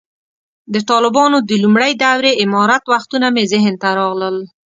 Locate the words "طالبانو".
0.89-1.37